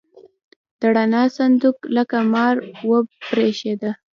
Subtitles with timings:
[0.79, 2.55] د رڼا صندوق لکه مار
[2.89, 3.91] وپرشېده.